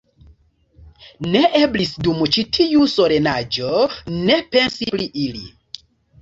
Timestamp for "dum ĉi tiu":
2.07-2.87